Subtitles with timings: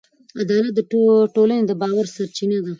[0.41, 0.79] عدالت د
[1.35, 2.69] ټولنې د باور سرچینه ده.